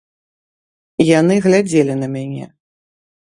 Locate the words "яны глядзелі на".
1.19-2.07